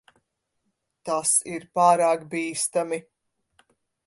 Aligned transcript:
Tas 1.09 1.33
ir 1.57 1.67
pārāk 1.79 2.25
bīstami. 2.33 3.01